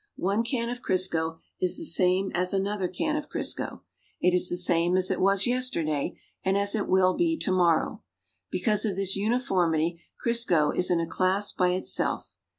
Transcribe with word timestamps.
One 0.17 0.43
can 0.43 0.69
of 0.71 0.81
Crisco 0.81 1.37
is 1.59 1.77
the 1.77 1.83
same 1.85 2.31
as 2.33 2.55
another 2.55 2.87
can 2.87 3.15
of 3.15 3.29
Crisco. 3.29 3.81
It 4.19 4.33
is 4.33 4.49
the 4.49 4.57
same 4.57 4.97
as 4.97 5.11
it 5.11 5.21
was 5.21 5.45
yesterday 5.45 6.17
and 6.43 6.57
as 6.57 6.73
it 6.73 6.87
will 6.87 7.13
be 7.13 7.39
fo 7.39 7.51
morrow. 7.51 8.01
Because 8.49 8.83
of 8.83 8.95
this 8.95 9.15
uniformity 9.15 10.01
Crisco 10.19 10.75
is 10.75 10.89
in 10.89 10.99
a 10.99 11.05
class 11.05 11.51
by 11.51 11.73
itself. 11.73 12.33